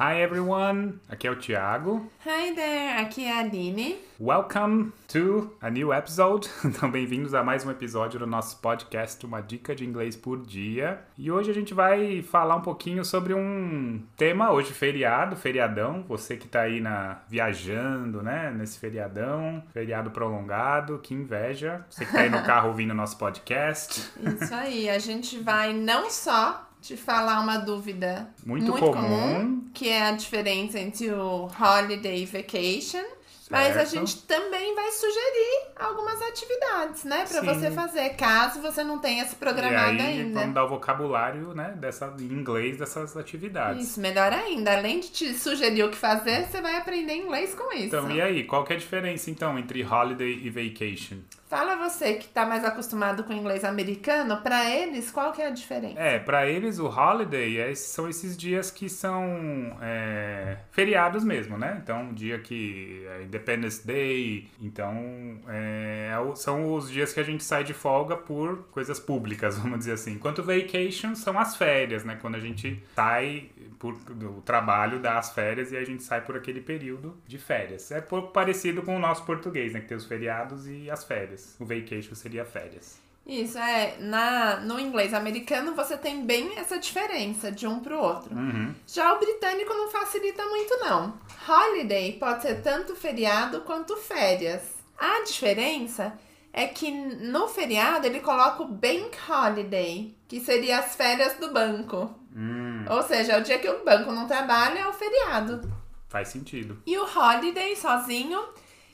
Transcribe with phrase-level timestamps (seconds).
[0.00, 2.08] Hi everyone, aqui é o Thiago.
[2.24, 3.98] Hi there, aqui é a Aline.
[4.20, 6.48] Welcome to a new episode.
[6.64, 11.00] Então, bem-vindos a mais um episódio do nosso podcast Uma Dica de Inglês por Dia.
[11.18, 16.04] E hoje a gente vai falar um pouquinho sobre um tema, hoje feriado, feriadão.
[16.06, 21.84] Você que tá aí na, viajando, né, nesse feriadão, feriado prolongado, que inveja.
[21.90, 24.08] Você que tá aí no carro ouvindo nosso podcast.
[24.40, 29.64] Isso aí, a gente vai não só te falar uma dúvida Muito comum.
[29.74, 33.04] que é a diferença entre o holiday e vacation.
[33.50, 33.90] Mas a Certo.
[34.06, 37.26] gente também vai sugerir algumas atividades, né?
[37.28, 37.46] Pra Sim.
[37.46, 40.38] você fazer, caso você não tenha se E programado aí, ainda.
[40.38, 43.88] vamos dar o vocabulário, né, dessa, em inglês dessas atividades.
[43.88, 44.72] Isso, melhor ainda.
[44.76, 47.86] Além de te sugerir o que fazer, você vai aprender inglês com isso.
[47.86, 51.16] Então, e aí, qual que é a diferença, então, entre holiday e vacation?
[51.50, 55.48] Fala você que tá mais acostumado com o inglês americano, pra eles, qual que é
[55.48, 55.98] a diferença?
[55.98, 61.80] É, pra eles o holiday é- são esses dias que são é, feriados mesmo, né?
[61.82, 67.42] Então, dia que é Independence Day, então é, é são os dias que a gente
[67.42, 70.12] sai de folga por coisas públicas, vamos dizer assim.
[70.12, 72.16] Enquanto vacation são as férias, né?
[72.22, 73.50] Quando a gente sai
[73.80, 77.90] por o trabalho das férias e a gente sai por aquele período de férias.
[77.90, 79.80] É pouco parecido com o nosso português, né?
[79.80, 81.56] Que tem os feriados e as férias.
[81.58, 83.00] O vacation seria férias.
[83.26, 83.96] Isso, é.
[83.98, 88.34] Na, no inglês americano você tem bem essa diferença de um pro outro.
[88.34, 88.74] Uhum.
[88.86, 91.18] Já o britânico não facilita muito, não.
[91.48, 94.62] Holiday pode ser tanto feriado quanto férias.
[94.98, 96.12] A diferença
[96.52, 102.14] é que no feriado ele coloca o bank holiday, que seria as férias do banco.
[102.34, 105.60] Hum, Ou seja, é o dia que o banco não trabalha é o feriado.
[106.08, 106.82] faz sentido.
[106.86, 108.40] E o holiday sozinho,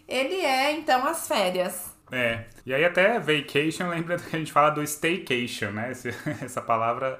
[0.07, 1.95] ele é então as férias.
[2.13, 5.91] É, e aí até vacation lembra que a gente fala do staycation, né?
[5.91, 7.19] Esse- essa palavra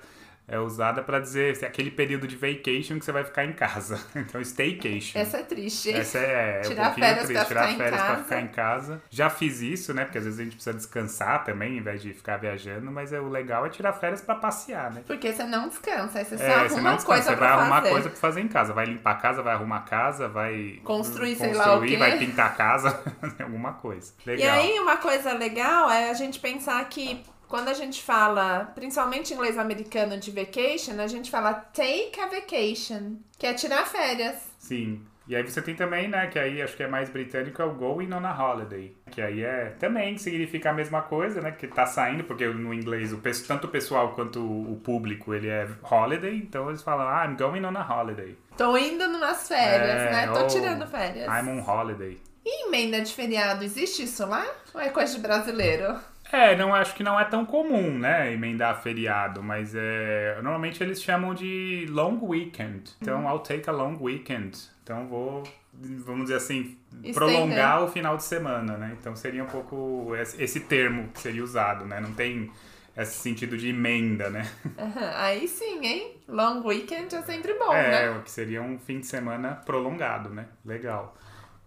[0.49, 3.99] é usada pra dizer aquele período de vacation que você vai ficar em casa.
[4.17, 5.19] Então, staycation.
[5.19, 5.91] Essa é triste.
[5.93, 8.23] Essa é, é um Tirar pouquinho férias triste, tirar férias pra casa.
[8.25, 9.03] ficar em casa.
[9.11, 10.05] Já fiz isso, né?
[10.05, 13.21] Porque às vezes a gente precisa descansar também, em vez de ficar viajando, mas é,
[13.21, 15.03] o legal é tirar férias pra passear, né?
[15.07, 17.49] Porque você não descansa, aí você só É, arruma você não descansa, coisa você vai
[17.49, 17.91] arrumar fazer.
[17.91, 18.73] coisa pra fazer em casa.
[18.73, 21.97] Vai limpar a casa, vai arrumar a casa, vai Construir, sei construir, lá o quê.
[21.97, 23.01] vai pintar a casa,
[23.43, 24.13] alguma coisa.
[24.25, 24.47] Legal.
[24.47, 29.33] E aí, uma coisa legal é a gente pensar que quando a gente fala, principalmente
[29.33, 34.37] em inglês americano de vacation, a gente fala take a vacation, que é tirar férias.
[34.59, 35.03] Sim.
[35.29, 37.75] E aí você tem também, né, que aí acho que é mais britânico, é o
[37.75, 38.97] going on a holiday.
[39.11, 43.13] Que aí é também significa a mesma coisa, né, que tá saindo, porque no inglês,
[43.13, 47.37] o, tanto o pessoal quanto o público, ele é holiday, então eles falam, ah, I'm
[47.37, 48.39] going on a holiday.
[48.57, 50.27] Tô indo nas férias, É, né?
[50.29, 51.27] Tô ou tirando férias.
[51.27, 52.21] I'm on holiday.
[52.45, 54.47] E emenda de feriado, existe isso lá?
[54.73, 55.97] Ou é coisa de brasileiro?
[56.33, 61.03] É, não acho que não é tão comum, né, emendar feriado, mas é, normalmente eles
[61.03, 62.91] chamam de long weekend.
[63.01, 64.59] Então, I'll take a long weekend.
[64.83, 65.43] Então, vou,
[65.73, 67.15] vamos dizer assim, Estender.
[67.15, 68.97] prolongar o final de semana, né?
[69.01, 72.01] Então, seria um pouco esse termo que seria usado, né?
[72.01, 72.51] Não tem
[72.97, 74.51] esse sentido de emenda, né?
[74.79, 76.17] Aham, Aí sim, hein?
[76.27, 78.19] Long weekend é sempre bom, é, né?
[78.19, 80.47] o que seria um fim de semana prolongado, né?
[80.65, 81.17] Legal.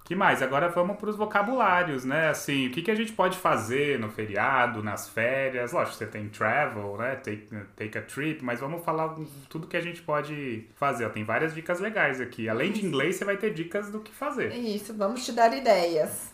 [0.09, 0.41] Que mais?
[0.41, 2.29] Agora vamos para os vocabulários, né?
[2.29, 5.71] Assim, o que, que a gente pode fazer no feriado, nas férias?
[5.71, 7.15] Lógico, você tem travel, né?
[7.17, 9.15] Take, take a trip, mas vamos falar
[9.47, 11.05] tudo que a gente pode fazer.
[11.05, 12.49] Ó, tem várias dicas legais aqui.
[12.49, 14.51] Além de inglês, você vai ter dicas do que fazer.
[14.55, 16.31] Isso, vamos te dar ideias.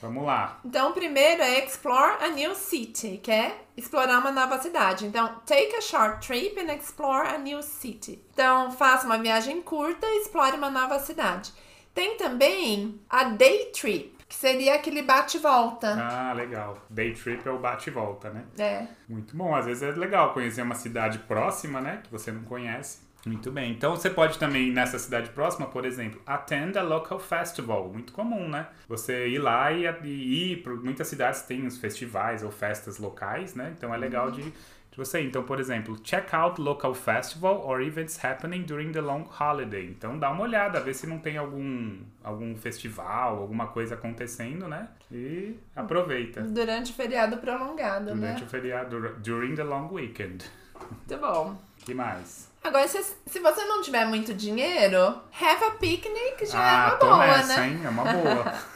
[0.00, 0.60] Vamos lá.
[0.64, 5.04] Então, o primeiro é explore a new city, que é explorar uma nova cidade.
[5.04, 8.22] Então, take a short trip and explore a new city.
[8.32, 11.52] Então, faça uma viagem curta e explore uma nova cidade.
[11.96, 15.96] Tem também a day trip, que seria aquele bate-volta.
[15.98, 16.76] Ah, legal.
[16.90, 18.44] Day trip é o bate e volta, né?
[18.58, 18.86] É.
[19.08, 19.54] Muito bom.
[19.56, 22.02] Às vezes é legal conhecer uma cidade próxima, né?
[22.04, 22.98] Que você não conhece.
[23.24, 23.72] Muito bem.
[23.72, 27.88] Então você pode também, nessa cidade próxima, por exemplo, attend a local festival.
[27.88, 28.68] Muito comum, né?
[28.88, 30.62] Você ir lá e, e ir.
[30.62, 33.72] Para muitas cidades tem os festivais ou festas locais, né?
[33.74, 34.52] Então é legal de, de
[34.96, 35.26] você ir.
[35.26, 39.86] Então, por exemplo, check out local festival or events happening during the long holiday.
[39.86, 44.88] Então dá uma olhada, vê se não tem algum, algum festival, alguma coisa acontecendo, né?
[45.10, 46.42] E aproveita.
[46.42, 48.46] Durante o feriado prolongado, Durante né?
[48.46, 50.44] o feriado, during the long weekend.
[50.90, 51.56] Muito bom.
[51.78, 52.50] que mais?
[52.62, 57.16] Agora, se, se você não tiver muito dinheiro, have a picnic já ah, é uma
[57.16, 57.68] boa, nessa, né?
[57.68, 57.80] hein?
[57.84, 58.54] É uma boa.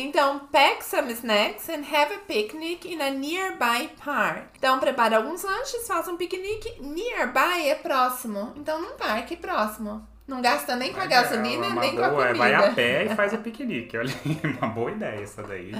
[0.00, 4.44] Então, pack some snacks and have a picnic in a nearby park.
[4.56, 6.80] Então, prepare alguns lanches, faça um piquenique.
[6.80, 8.52] Nearby é próximo.
[8.56, 10.06] Então, num parque próximo.
[10.24, 12.44] Não gasta nem com a gasolina, é nem com a boa, é, comida.
[12.44, 13.98] Vai a pé e faz o piquenique.
[13.98, 15.74] Olha aí, uma boa ideia essa daí.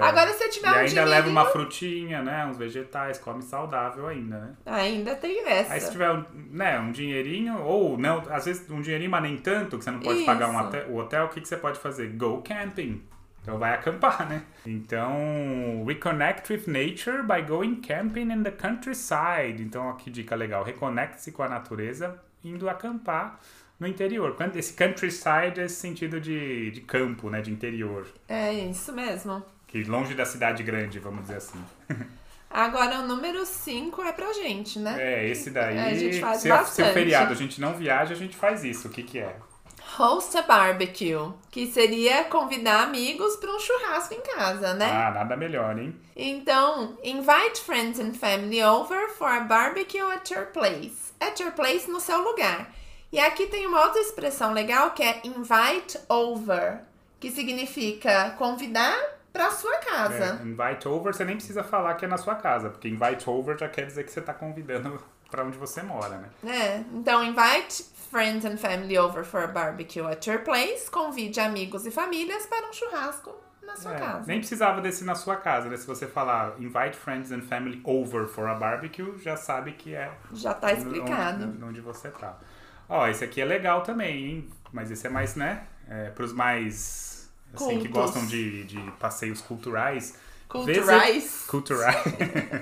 [0.00, 1.14] Agora, se tiver E um ainda dinheirinho...
[1.14, 2.46] leva uma frutinha, né?
[2.46, 4.54] Uns vegetais, come saudável ainda, né?
[4.64, 5.74] Ainda tem essa.
[5.74, 9.36] Aí se tiver um, né, um dinheirinho, ou não, às vezes um dinheirinho, mas nem
[9.36, 10.68] tanto, que você não pode pagar um Isso.
[10.68, 12.08] hotel, o hotel, o que, que você pode fazer?
[12.16, 13.04] Go camping.
[13.46, 14.42] Então vai acampar, né?
[14.66, 19.62] Então, reconnect with nature by going camping in the countryside.
[19.62, 20.64] Então, ó, que dica legal.
[20.64, 23.38] Reconecte-se com a natureza indo acampar
[23.78, 24.34] no interior.
[24.56, 27.40] Esse countryside é esse sentido de, de campo, né?
[27.40, 28.08] De interior.
[28.28, 29.40] É isso mesmo.
[29.68, 31.64] Que longe da cidade grande, vamos dizer assim.
[32.50, 34.96] Agora, o número 5 é pra gente, né?
[34.98, 35.78] É, esse daí.
[35.78, 36.94] A gente faz se, é- se é bastante.
[36.94, 38.88] feriado a gente não viaja, a gente faz isso.
[38.88, 39.36] O que que é?
[39.96, 44.90] Host a barbecue, que seria convidar amigos para um churrasco em casa, né?
[44.90, 45.98] Ah, nada melhor, hein?
[46.14, 51.14] Então, invite friends and family over for a barbecue at your place.
[51.18, 52.70] At your place no seu lugar.
[53.10, 56.80] E aqui tem uma outra expressão legal que é invite over,
[57.18, 58.94] que significa convidar
[59.32, 60.40] para sua casa.
[60.42, 63.56] É, invite over, você nem precisa falar que é na sua casa, porque invite over
[63.56, 66.28] já quer dizer que você tá convidando pra onde você mora, né?
[66.44, 70.88] É, então invite friends and family over for a barbecue at your place.
[70.90, 74.26] Convide amigos e famílias para um churrasco na sua É, casa.
[74.26, 75.76] nem precisava desse na sua casa, né?
[75.76, 80.10] Se você falar invite friends and family over for a barbecue, já sabe que é
[80.32, 81.44] Já tá explicado.
[81.44, 82.38] Onde, onde você tá.
[82.88, 84.48] Ó, esse aqui é legal também, hein?
[84.72, 85.66] Mas esse é mais, né?
[85.88, 87.28] É, pros mais.
[87.54, 88.12] Assim, que Cultos.
[88.12, 90.16] gostam de, de passeios culturais.
[90.48, 91.44] Culturais.
[91.48, 92.04] Culturais.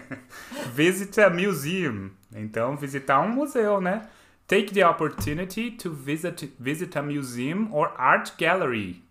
[0.73, 2.11] Visit a museum.
[2.33, 4.09] Então, visitar um museu, né?
[4.47, 9.05] Take the opportunity to visit, visit a museum or art gallery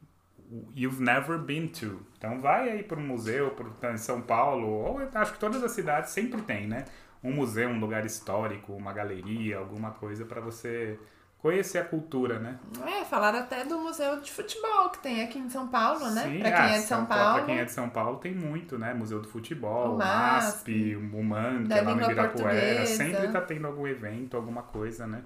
[0.76, 2.00] you've never been to.
[2.18, 5.72] Então, vai aí para um museu, por, em São Paulo, ou acho que todas as
[5.72, 6.86] cidades sempre tem, né?
[7.24, 11.00] Um museu, um lugar histórico, uma galeria, alguma coisa para você
[11.44, 12.58] conhecer a cultura, né?
[12.88, 16.24] É, falaram até do museu de futebol que tem aqui em São Paulo, né?
[16.24, 17.34] Sim, pra quem ah, é de São Paulo.
[17.34, 18.94] Pra quem é de São Paulo tem muito, né?
[18.94, 22.86] Museu do Futebol, O MASP, o MAN, que é lá no Ibirapuera.
[22.86, 25.22] Sempre tá tendo algum evento, alguma coisa, né?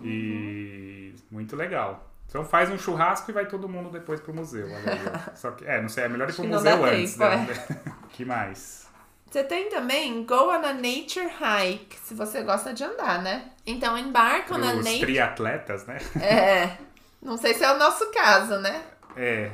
[0.00, 2.10] E muito legal.
[2.28, 4.66] Então faz um churrasco e vai todo mundo depois pro museu.
[5.36, 7.46] Só que, é, não sei, é melhor ir pro museu antes, tempo, né?
[8.10, 8.90] que mais?
[9.32, 13.46] Você tem também go on a nature hike, se você gosta de andar, né?
[13.66, 15.00] Então embarca on a Os nature.
[15.00, 15.96] triatletas, né?
[16.20, 16.76] É.
[17.22, 18.82] Não sei se é o nosso caso, né?
[19.16, 19.50] É,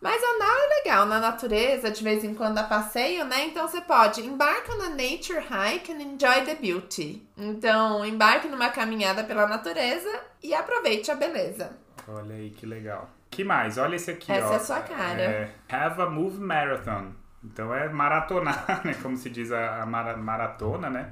[0.00, 3.44] Mas andar é legal na natureza, de vez em quando a passeio, né?
[3.44, 7.22] Então você pode embarque on a nature hike and enjoy the beauty.
[7.36, 10.08] Então, embarque numa caminhada pela natureza
[10.42, 11.72] e aproveite a beleza.
[12.08, 13.10] olha aí que legal.
[13.30, 13.76] que mais?
[13.76, 14.52] Olha esse aqui, Essa ó.
[14.52, 15.20] é a sua cara.
[15.20, 17.12] É, have a move marathon.
[17.42, 18.94] Então é maratonar, né?
[19.02, 21.08] Como se diz a, a mara- maratona, né?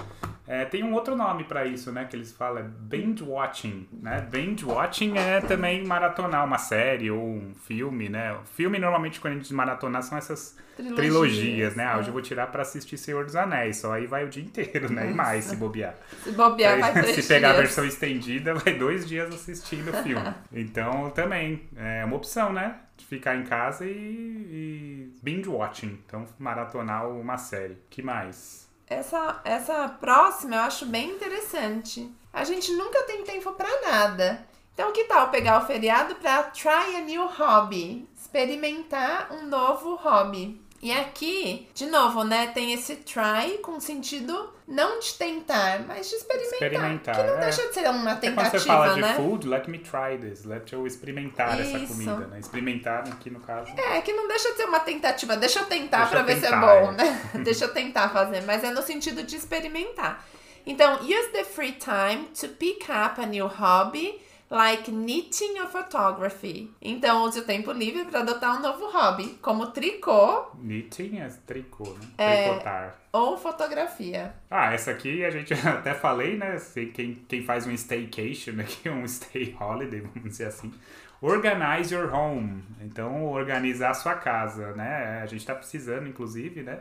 [0.49, 2.07] É, tem um outro nome pra isso, né?
[2.07, 4.21] Que eles falam é binge watching, né?
[4.31, 8.33] Binge watching é também maratonar uma série ou um filme, né?
[8.33, 11.85] O filme normalmente quando a gente maratonar são essas Trilogias, trilogias, né?
[11.87, 11.99] Ah, é.
[11.99, 14.93] hoje eu vou tirar pra assistir Senhor dos Anéis, só aí vai o dia inteiro,
[14.93, 15.11] né?
[15.11, 15.97] E mais se bobear.
[16.23, 17.65] Se bobear, vai Aí, três se pegar a dias.
[17.65, 20.33] versão estendida, vai dois dias assistindo o filme.
[20.53, 22.77] Então, também, é uma opção, né?
[22.97, 25.99] De ficar em casa e, e binge watching.
[26.07, 27.77] Então, maratonar uma série.
[27.91, 28.68] que mais?
[28.89, 32.11] Essa, essa próxima eu acho bem interessante.
[32.33, 34.47] A gente nunca tem tempo pra nada.
[34.73, 38.09] Então, que tal pegar o feriado pra try a new hobby?
[38.17, 40.63] Experimentar um novo hobby.
[40.81, 46.15] E aqui, de novo, né, tem esse try com sentido não de tentar, mas de
[46.17, 46.53] experimentar.
[46.53, 47.41] Experimentar, que não é.
[47.41, 49.15] deixa de ser uma É quando tentativa, você fala de né?
[49.15, 50.45] food, let me try this.
[50.45, 51.93] Let eu experimentar essa Isso.
[51.95, 52.39] comida, né?
[52.39, 53.73] Experimentar aqui no caso.
[53.77, 55.37] É, que não deixa de ser uma tentativa.
[55.37, 56.93] Deixa eu tentar Deixa pra eu ver se é tentar, bom, é.
[56.93, 57.31] né?
[57.43, 60.25] deixa eu tentar fazer, mas é no sentido de experimentar.
[60.65, 64.21] Então, use the free time to pick up a new hobby,
[64.51, 66.71] like knitting or photography.
[66.81, 71.85] Então, use o tempo livre para adotar um novo hobby, como tricô Knitting é tricô,
[71.85, 72.09] né?
[72.19, 72.49] É.
[72.49, 72.99] Tricotar.
[73.13, 74.35] ou fotografia.
[74.51, 76.57] Ah, essa aqui a gente até falei, né?
[76.95, 80.73] Quem, quem faz um staycation aqui, um stay holiday, vamos dizer assim.
[81.21, 82.63] Organize your home.
[82.81, 85.21] Então, organizar a sua casa, né?
[85.23, 86.79] A gente tá precisando, inclusive, né?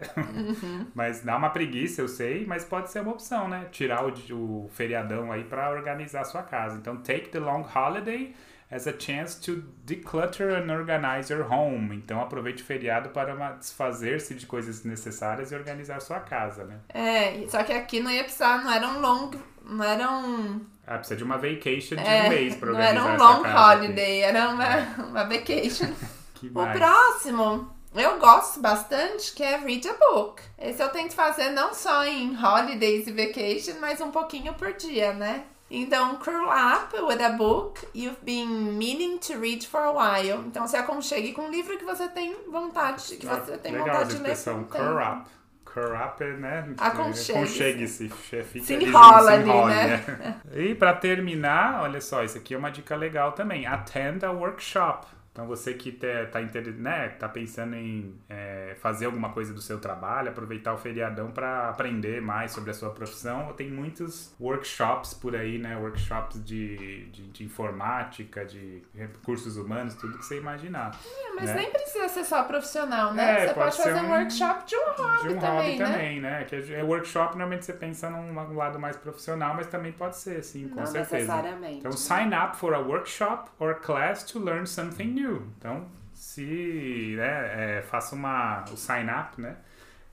[0.94, 3.68] mas dá uma preguiça, eu sei, mas pode ser uma opção, né?
[3.72, 6.78] Tirar o, o feriadão aí pra organizar a sua casa.
[6.78, 8.34] Então, take the long holiday
[8.70, 11.96] as a chance to declutter and organize your home.
[11.96, 16.80] Então, aproveite o feriado para desfazer-se de coisas desnecessárias e organizar sua casa, né?
[16.90, 19.32] É, só que aqui não ia precisar, não era um long,
[19.64, 23.04] não era um, Ah, precisa de uma vacation de é, um mês não organizar era
[23.04, 23.86] um long casa aqui.
[23.86, 25.94] holiday, era uma, uma vacation.
[26.36, 26.78] Que O mais?
[26.78, 30.44] próximo eu gosto bastante, que é read a book.
[30.58, 35.14] Esse eu tento fazer não só em holidays e vacation, mas um pouquinho por dia,
[35.14, 35.46] né?
[35.70, 40.40] Então, curl up with a book you've been meaning to read for a while.
[40.46, 44.16] Então, se aconchegue com um livro que você tem vontade, que você tem Legal vontade
[44.16, 44.56] de ler.
[44.56, 45.30] um curl up.
[45.66, 46.74] Curl up é, né?
[46.78, 48.06] Aconchegue-se.
[48.06, 48.10] Aconchegue-se.
[48.46, 50.42] Fica Se ali, enrola se ali, enrole, né?
[50.56, 53.68] E pra terminar, olha só, isso aqui é uma dica legal também.
[53.68, 55.06] Attend a workshop.
[55.38, 55.92] Então você que
[56.32, 60.78] tá, inter- né, tá pensando em é, fazer alguma coisa do seu trabalho, aproveitar o
[60.80, 65.78] feriadão para aprender mais sobre a sua profissão, tem muitos workshops por aí, né?
[65.78, 70.98] Workshops de, de, de informática, de recursos humanos, tudo que você imaginar.
[71.06, 71.54] É, Mas né?
[71.54, 73.44] nem precisa ser só profissional, né?
[73.44, 75.78] É, você pode pode, fazer um um- workshop de um hobby de um também, hobby
[75.78, 75.86] né?
[75.86, 76.44] também, né?
[76.46, 80.68] Que é workshop, normalmente você pensa num lado mais profissional, mas também pode ser, sim,
[80.70, 81.14] com Não certeza.
[81.16, 81.78] necessariamente.
[81.78, 85.27] Então, sign up for a workshop or class to learn something new.
[85.58, 89.58] Então, se, né, é, faça uma, o sign up, né?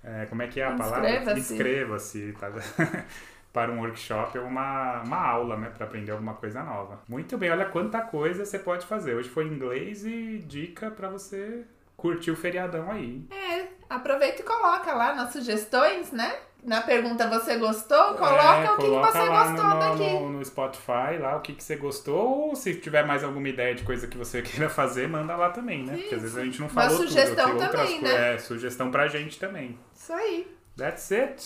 [0.02, 1.08] É, como é que é a palavra?
[1.38, 2.30] Inscreva-se.
[2.30, 2.50] Inscreva-se tá?
[3.52, 5.70] para um workshop ou uma, uma aula, né?
[5.70, 7.00] Para aprender alguma coisa nova.
[7.08, 9.14] Muito bem, olha quanta coisa você pode fazer.
[9.14, 11.64] Hoje foi inglês e dica para você
[11.96, 13.26] curtir o feriadão aí.
[13.30, 16.36] É, aproveita e coloca lá nas sugestões, né?
[16.64, 20.12] Na pergunta você gostou, coloca É, o que, que coloca você lá gostou no, daqui.
[20.14, 23.74] No, no Spotify, lá o que, que você gostou, ou se tiver mais alguma ideia
[23.74, 25.96] de coisa que você queira fazer, manda lá também, né?
[25.98, 27.70] Porque às vezes a gente não Uma falou sugestão tudo.
[27.70, 28.34] também, né?
[28.34, 29.78] É, sugestão pra gente também.
[29.94, 30.46] Isso aí.
[30.76, 31.42] That's it.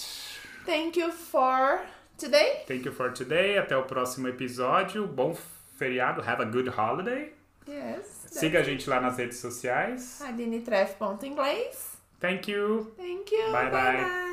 [0.65, 1.81] Thank you for
[2.17, 2.63] today.
[2.67, 3.59] Thank you for today.
[3.59, 5.07] Até o próximo episódio.
[5.07, 5.37] Bom
[5.77, 6.21] feriado.
[6.23, 7.33] Have a good holiday.
[7.67, 8.27] Yes.
[8.31, 10.23] Siga a gente lá nas redes sociais.
[10.23, 11.99] AlineTreff.inglês.
[12.21, 12.93] Thank you.
[12.97, 13.53] Thank you.
[13.53, 13.97] Bye, bye.
[13.97, 14.27] bye.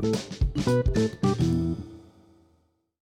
[0.00, 1.37] Música